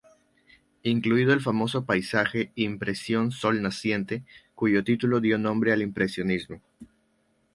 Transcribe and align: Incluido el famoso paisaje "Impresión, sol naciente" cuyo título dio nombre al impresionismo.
Incluido 0.81 1.31
el 1.31 1.41
famoso 1.41 1.85
paisaje 1.85 2.51
"Impresión, 2.55 3.31
sol 3.31 3.61
naciente" 3.61 4.23
cuyo 4.55 4.83
título 4.83 5.19
dio 5.19 5.37
nombre 5.37 5.73
al 5.73 5.83
impresionismo. 5.83 6.59